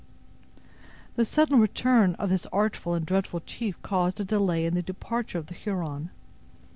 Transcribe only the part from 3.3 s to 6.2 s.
chief caused a delay in the departure of the Huron.